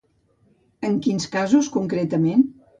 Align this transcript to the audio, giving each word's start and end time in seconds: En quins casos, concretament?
En 0.89 0.97
quins 1.09 1.29
casos, 1.37 1.71
concretament? 1.79 2.47